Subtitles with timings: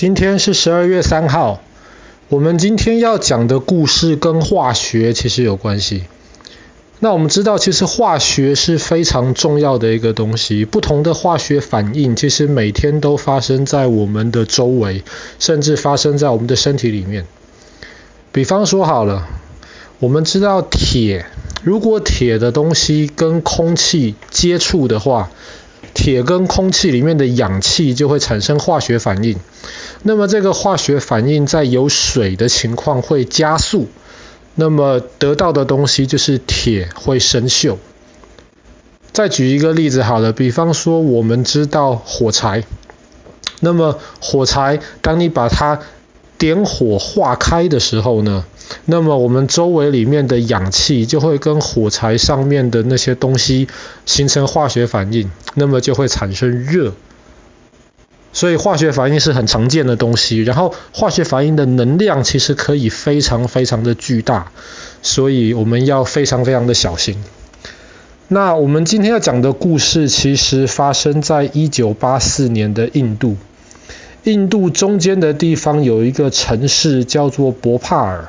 [0.00, 1.60] 今天是十二月三号，
[2.30, 6.04] 我们今天要讲的故事跟化学其实有关系。
[7.00, 15.04] 那我们知道，其实化学是非常重要的一个东西，不同的化学反应其实每天都发生在我们的周围，
[15.38, 17.26] 甚至发生在我们的身体里面。
[18.32, 19.28] 比方说好了，
[19.98, 21.26] 我们知道铁，
[21.62, 25.28] 如果铁的东西跟空气接触的话，
[25.94, 29.38] 铁跟空气里面的氧气就会产生化学反应。
[30.02, 33.88] 那么这个化学反应在有水的情况会加速，
[34.54, 37.76] 那么得到的东西就是铁会生锈。
[39.12, 42.64] 再举一个例子好了，比方说我们知道火柴，
[43.60, 45.80] 那么火柴当你把它
[46.40, 48.46] 点火化开的时候呢，
[48.86, 53.68] 那么我们周围里面的氧气就会跟火柴上面的那些东西
[54.06, 56.94] 形成化学反应，那么就会产生热。
[58.32, 64.50] 所以化学反应是很常见的东西，然后化学反应的能量其实可以非常非常的巨大，
[65.02, 67.22] 所以我们要非常非常的小心。
[68.28, 73.36] 那我们今天要讲的故事其实发生在一九八四年的印度，
[74.24, 78.28] 印度中间的地方有一个城市叫做博帕尔。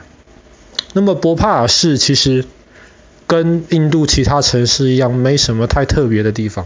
[0.93, 2.45] 那么博帕尔市其实
[3.27, 6.65] 跟印度其他城市一样，没什么太特别的地方。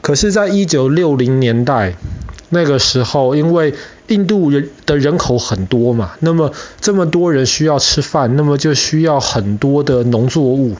[0.00, 1.96] 可是，在一九六零年代，
[2.50, 3.74] 那个时候，因为
[4.08, 10.76] 印度人的人口很多嘛，那么这么多人需要吃饭，那么就需要很多的农作物。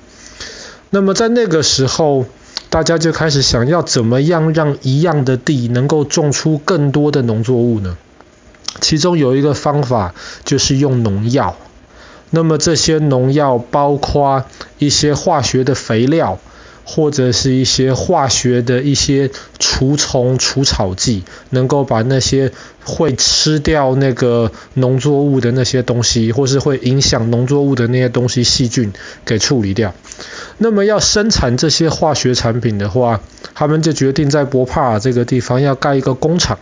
[0.91, 2.27] 那么在那个时候，
[2.75, 7.97] 大家就开始想要怎么样让一样的地能够种出更多的农作物呢？
[8.81, 10.13] 其中有一个方法
[10.45, 11.55] 就是用农药。
[12.31, 14.47] 那么这些农药包括
[14.79, 16.41] 一些化学的肥料，
[16.85, 22.53] 或者是一些化学的一些除虫除草剂，能够把那些
[22.85, 28.93] 会吃掉那个农作物的那些东西，或是会影响农作物的那些东西细菌
[29.25, 29.95] 给处理掉。
[30.59, 33.21] 那么要生产这些化学产品的话，
[33.55, 36.59] 他们就决定在博帕尔这个地方要盖一个工厂。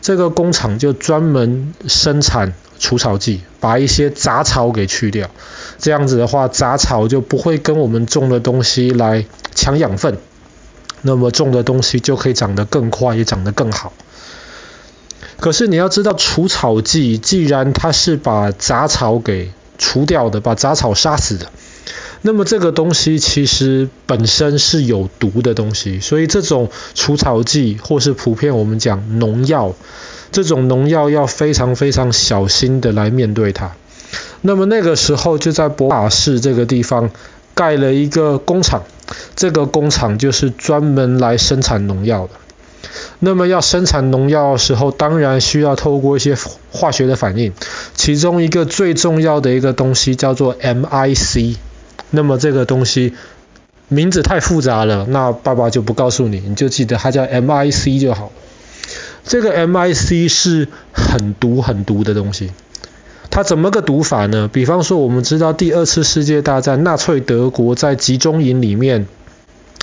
[0.00, 5.30] 这个工厂就专门生产除草剂，把一些杂草给去掉。
[5.78, 10.18] 这样子的话，杂草就不会跟我们种的东西来抢养分，
[11.02, 13.92] 那么种的东西就可以长得更快，也长得更好。
[15.38, 21.52] 可是你要知道，除草剂既然它是把杂草给除掉的，把杂草杀死的。
[22.24, 29.74] 那么这个东西其实本身是有毒的东西，所以这种除草剂或是普遍我们讲农药，
[30.30, 33.72] 这种农药要非常非常小心的来面对它。
[34.40, 37.10] 那么那个时候就在博帕尔市这个地方
[37.54, 38.82] 盖了一个工厂，
[39.34, 42.30] 这个工厂就是专门来生产农药的。
[43.18, 46.36] 那么要生产农药的时候，当然需要透过一些
[46.70, 47.52] 化学的反应，
[47.94, 51.56] 其中一个最重要的一个东西叫做 MIC。
[52.12, 53.14] 那么这个东西
[53.88, 58.30] 名字太复杂了，那爸爸就不告诉你，你就记得它叫 MIC 就好。
[59.24, 62.50] 这个 MIC 是很毒很毒的东西，
[63.30, 64.48] 它怎么个毒法呢？
[64.52, 69.06] 比方说，我们知道第二次世界大战，纳粹德国在集中营里面，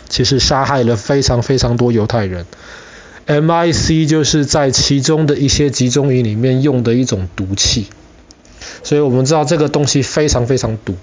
[0.07, 2.45] 其实杀害了非常非常多犹太人。
[3.28, 7.88] MIC 就是在其中的一些集中营里面用的一种毒气，
[8.84, 10.95] 所以我们知道这个东西非常非常毒。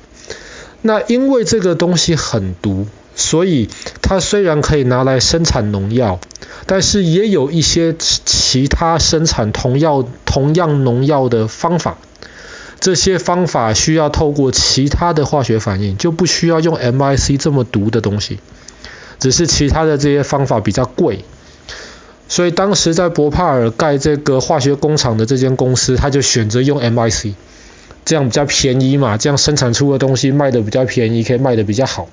[0.82, 3.68] 那因为这个东西很毒，所以
[4.02, 6.20] 它虽然可以拿来生产农药，
[6.66, 11.98] 但是也有一些其他生产同样同样农药的方法。
[12.78, 18.38] 这些方法需要透过其他的化学反应，就不需要用 MIC 这么毒的东西。
[19.18, 21.24] 只是其他的这些方法比较贵，
[22.28, 27.32] 所以当时在博帕尔盖这个化学工厂的这间公司，他就选择用 MIC。
[28.06, 32.08] 这样比较便宜嘛，这样生产出的东西卖的比较便宜，可以卖的比较好。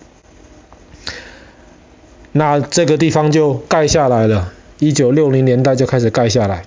[2.31, 6.65] 那这个地方就盖下来了，一九六零年代就开始盖下来。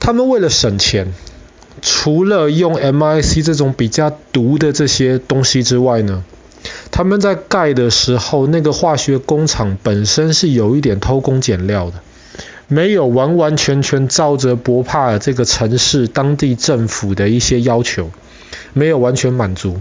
[0.00, 1.12] 他们为了省钱，
[1.82, 6.24] 除了用 MIC 这种比较毒的这些东西之外呢，
[6.90, 12.00] 他们在盖的时候，那个化学工厂本身是有一点偷工减料的。
[12.68, 18.10] 没有完完全全照着博帕尔这个城市当地政府的一些要求，
[18.72, 19.80] 没有完全满足。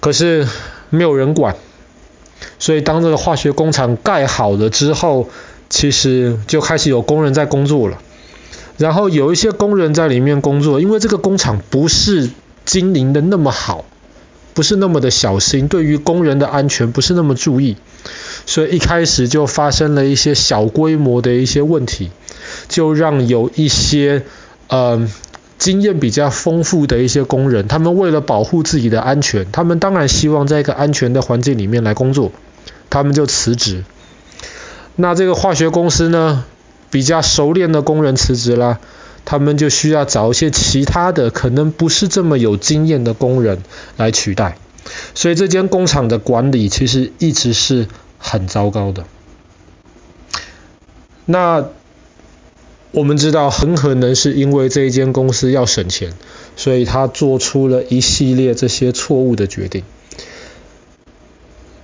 [0.00, 0.46] 可是
[0.90, 1.56] 没有人管，
[2.58, 5.28] 所以当这个化学工厂盖好了之后，
[5.70, 7.98] 其实就开始有工人在工作了。
[8.76, 12.28] 然后有一些工人在里面工作，因为这个工厂不是
[12.64, 13.84] 经营的那么好，
[14.54, 17.76] 不是那么的小心，对于工人的安全不是那么注意。
[18.46, 22.10] 所以一开始就发生了一些小规模的一些问题，
[22.68, 24.22] 就让有一些
[24.68, 25.08] 呃
[25.58, 32.32] 经验比较丰富的一些工人，他们为了保护自己的安全，他们当然希望在一个安全的环境里面来工作，
[32.90, 33.84] 他们就辞职。
[34.96, 36.44] 那这个化学公司呢，
[36.90, 38.78] 比较熟练的工人辞职了，
[39.24, 43.62] 他们就需要找一些其他的可能不是这么有经验的工人
[43.96, 44.58] 来取代。
[45.14, 47.88] 所以这间工厂的管理其实一直是
[48.18, 49.04] 很糟糕的。
[51.24, 51.66] 那
[52.90, 56.12] 我们知道，很可能是因为这一间公司要省钱，
[56.54, 59.82] 所以他做出了一系列这些错误的决定。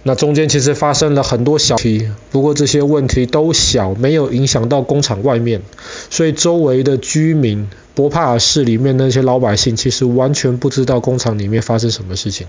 [0.02, 5.61] 那中间其实发生了很多小题，不过这些问题都小，没有影响到工厂外面，
[6.08, 12.47] 所以周围的居民，博帕尔市里面那些老百姓，其实完全不知道工厂里面发生什么事情。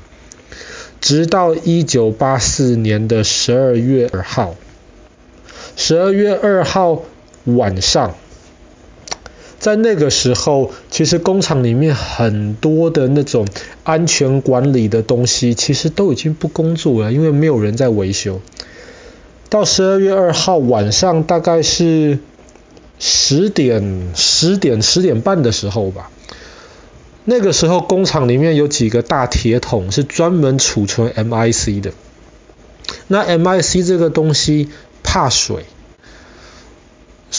[1.02, 4.56] 直到一九八四年的十二月二号，
[5.76, 7.04] 十二月二号
[7.44, 8.16] 晚上，
[9.60, 10.72] 在那个时候，
[11.02, 13.48] 其实工厂里面很多的那种
[13.84, 18.40] 安全管理的东西，其实都已经不工作了，因为没有人在维修。
[19.50, 22.20] 到十二月二号晚上，大概是
[23.00, 26.12] 十点、十点、十点半的时候吧。
[27.26, 31.94] 那个时候，工厂里面有几个大铁桶是专门储存 MIC 的。
[33.08, 34.70] 那 MIC 这个东西
[35.02, 35.66] 怕水，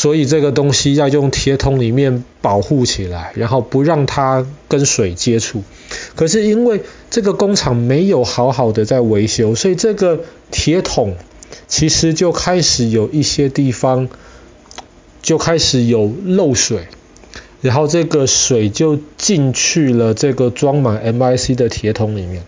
[0.03, 5.63] 所以这个东西要用铁桶里面保护起来，然后不让它跟水接触。
[6.17, 11.15] 可是因为这个工厂没有好好的在维修，所以这个铁桶
[11.69, 14.09] 其实就开始有一些地方
[15.23, 16.89] 就开始有漏水。
[17.61, 22.43] 然后这个水就进去了这个装满 MIC 的铁桶里面，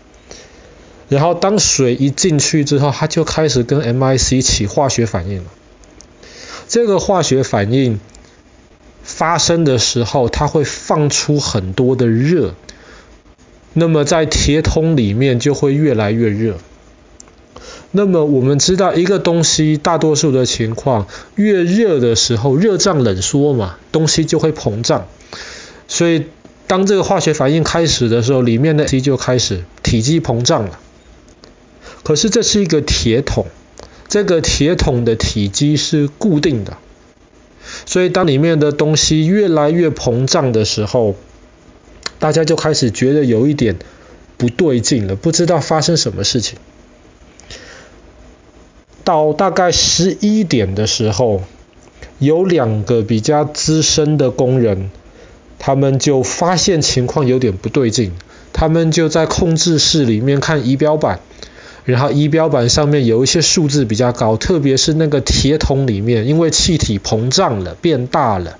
[1.07, 5.45] 然后当水一进去之后，它就开始跟 MIC 起化学反应了。
[6.67, 7.99] 这个化学反应
[9.03, 12.55] 发生的时候，它会放出很多的热，
[13.73, 16.57] 那么在铁桶里面就会越来越热。
[17.91, 25.07] 那么我们知道一个东西大多数的情况，越热的时候，热胀冷缩嘛，东西就会膨胀。
[25.87, 26.25] 所以
[26.67, 30.79] 当这个化学反应开始的时候，里面的气就开始体积膨胀了。
[32.03, 33.45] 可是这是一个铁桶，
[34.07, 36.77] 这个铁桶的体积是固定的。
[37.85, 41.15] 所以当里面的东西越来越膨胀的时候，
[42.19, 43.77] 大家就开始觉得有一点
[44.37, 46.59] 不对劲了，不知道发生什么事情。
[49.03, 51.43] 到大概十一点的时候，
[52.19, 54.89] 有两个比较资深的工人，
[55.59, 58.11] 他们就发现情况有点不对劲，
[58.53, 61.19] 他们就在控制室里面看仪表板，
[61.85, 68.57] 然后仪表板上面有一些数字比较高，特别是那个铁桶里面，因为气体膨胀了，变大了，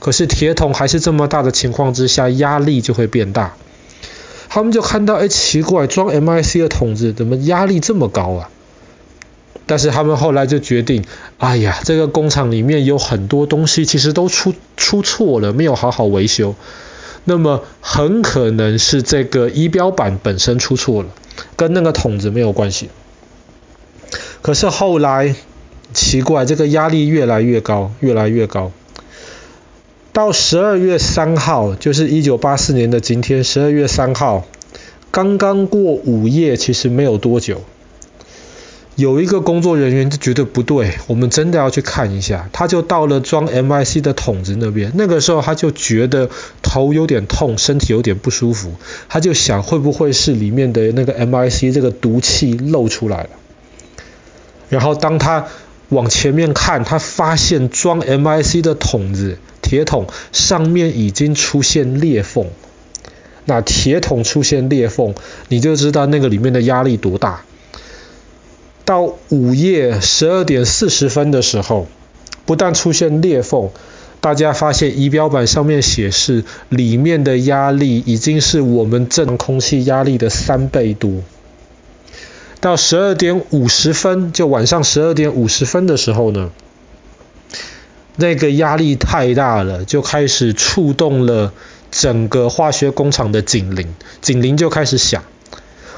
[0.00, 3.54] 可是铁桶还是这么大的情况之下，压力就会变大。
[4.48, 8.50] 他们就看到，哎，奇怪，装 MIC 的桶子怎么压力这么高啊？
[9.66, 11.04] 但是他们后来就决定，
[11.38, 16.54] 哎呀，这个工厂里面有很多东西其实都出出错了，没有好好维修。
[17.24, 21.08] 那么很可能是这个仪表板本身出错了，
[21.56, 22.88] 跟那个桶子没有关系。
[24.42, 25.34] 可是后来
[25.92, 28.72] 奇怪，这个压力越来越高，越来越高。
[30.12, 34.46] 到十二月三号，就是一九八四年的今天，十二月三号，
[35.10, 37.62] 刚刚过午夜，其实没有多久。
[38.96, 42.48] 有一个工作人员就觉得不对，我们真的要去看一下。
[42.52, 46.30] 他就到了装 MIC 的桶子那边，那个时候他就觉得
[46.62, 48.74] 头有点痛，身体有点不舒服。
[49.08, 53.30] 他就想会不会是里面的那个 MIC 这个毒气漏出来了。
[54.68, 55.46] 然后当他
[55.88, 62.46] 往前面看，他发现装 MIC 的桶子，铁桶上面已经出现裂缝。
[63.44, 65.14] 那铁桶出现裂缝，
[65.48, 67.42] 你就知道那个里面的压力多大。
[68.84, 71.86] 到午夜十二点四十分的时候，
[72.44, 73.70] 不但出现裂缝，
[74.20, 81.22] 大家发现仪表板上面显示里面的压力已经是我们正空气压力的三倍多。
[82.60, 86.50] 到十二点五十分，就晚上十二点五十分的时候呢，
[88.16, 91.52] 那个压力太大了，就开始触动了
[91.90, 95.22] 整个化学工厂的警铃，警铃就开始响。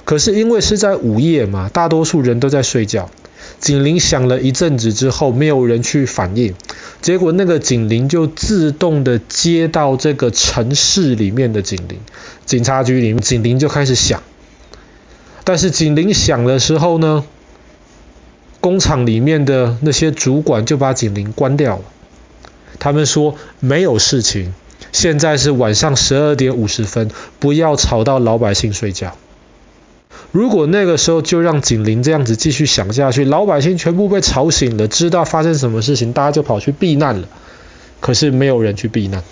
[0.06, 3.10] 可是因为是在午夜嘛，大多数人都在睡觉。
[3.58, 6.54] 警铃响了一阵子之后，没有人去反应，
[7.02, 11.98] 结果那个警铃就自动的接到这个城市里面的警铃，
[12.44, 14.22] 警察局里面警铃就开始响。
[15.42, 17.24] 但是警铃响的时候呢，
[18.60, 21.84] 工厂里面的那些主管就把警铃关掉了。
[22.78, 24.54] 他们说没有事情，
[24.92, 27.10] 现在是晚上十二点五十分，
[27.40, 29.16] 不要吵到老百姓睡觉。
[30.32, 37.28] 如果那个时候就让警铃这样子继续响下去，老百姓全部被吵醒了，知道发生什么事情，大家就跑去避难了。
[38.00, 39.22] 可是没有人去避难。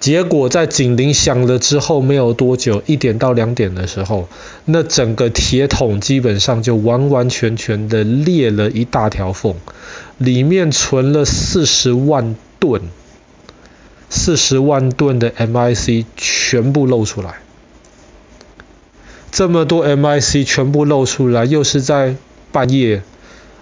[0.00, 4.28] 结果在警铃响了之后没有多久，一点到两点的时候，
[4.64, 9.54] 那整个铁桶基本上就完完全全的裂了一大条缝，
[10.16, 12.82] 里面存了四十万吨，
[14.08, 17.34] 四十万吨的 MIC 全部露出来。
[19.30, 22.16] 这么多 MIC 全部露出来，又是在
[22.50, 23.02] 半夜，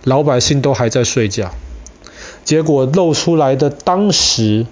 [0.04, 1.52] 老百姓都还在睡觉。
[2.44, 4.66] 结果露出来的当时，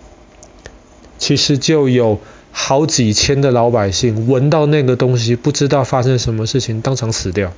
[1.18, 2.20] 其实就有
[2.52, 7.52] 好几千的老百姓闻到那个东西，不知道发生什么事情，当场死掉。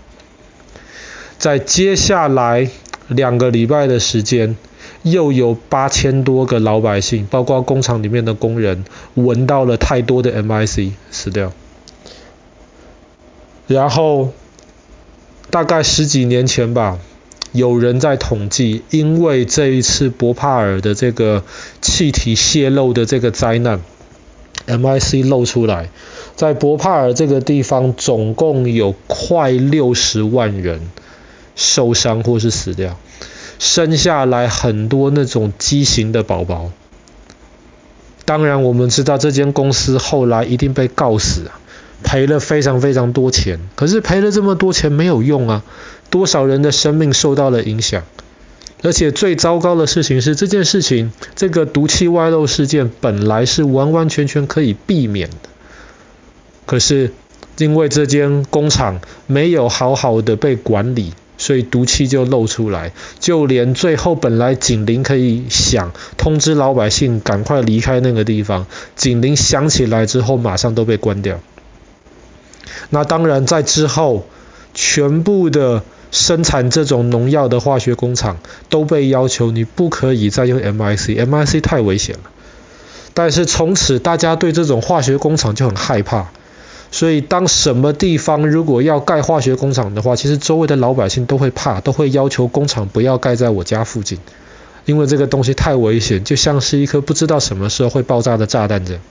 [1.38, 2.71] 在接下来
[3.09, 4.57] 两个礼拜的时间，
[5.02, 11.52] 又有八千多个老百姓，包括工厂里面的工人，闻到了太多的 MIC，死掉。
[13.66, 14.32] 然后，
[15.50, 16.99] 大概十几年前吧，
[17.50, 21.42] 有人在统计，因为这一次博帕尔的这个
[21.82, 23.80] 气体泄漏的这个灾难
[24.68, 25.90] ，MIC 漏出来，
[26.37, 30.80] 在博帕尔这个地方，总共有快六十万人
[31.56, 32.96] 受伤或是死掉，
[33.58, 36.70] 生下来很多那种畸形的宝宝。
[38.25, 41.58] 当然，我们知道这间公司后来一定被告死啊。
[42.03, 45.65] 赔了非常非常多钱，可是赔了这么多钱没有用啊！
[46.09, 48.05] 多少人的生命受到了影响，
[48.83, 55.49] 而且最糟糕的事情是，这件事情，这个毒气外漏事件本来是完完全全可以避免的，
[56.65, 57.12] 可是
[57.59, 71.41] 因为这间工厂没有好好的被管理，所以毒气就漏出来，就连最后本来警铃可以响，通知老百姓赶快离开那个地方，警铃响起来之后，马上都被关掉。
[72.90, 74.26] 那当然，在之后，
[74.75, 78.38] 全部的生产这种农药的化学工厂
[78.69, 82.31] 都被要求，你不可以再用 MIC，MIC 太危险了。
[83.12, 86.28] 但是从此，大家对这种化学工厂就很害怕。
[86.93, 94.19] 所以，当什么地方如果要盖化学工厂的话，其实周围的老百姓都会怕，都会要求工厂不要盖在我家附近，
[94.85, 99.02] 因为这个东西太危险，就像是一颗不知道什么时候会爆炸的炸弹这样。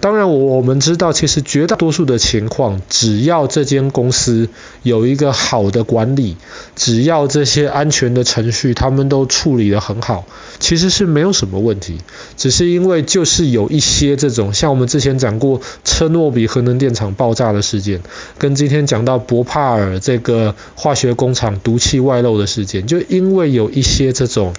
[0.00, 4.48] 当然，我我们知道，其实绝大多数的情况，只要这间公司
[4.84, 6.36] 有一个好的管理，
[6.76, 10.24] 只要这些安全的程序他们都处理得很好，
[10.60, 11.98] 其实是没有什么问题。
[12.36, 18.00] 只是因为就是有一些这种，像我们之前讲过车诺比核能电厂爆炸的事件，
[18.38, 24.54] 跟今天讲到博帕尔这个化学工厂毒气外漏的事件，就因为有一些这种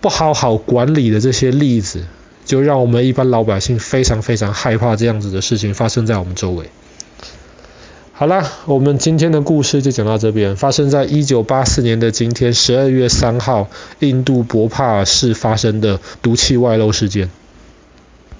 [0.00, 2.02] 不好好管理的这些例子。
[2.44, 6.70] 就让我们一般老百姓非常非常害怕这样子的事情发生在我们周围。
[8.14, 10.54] 好了，我们今天的故事就讲到这边。
[10.54, 13.68] 发生在一九八四年的今天，十二月三号，
[13.98, 17.30] 印度博帕尔市发生的毒气外漏事件。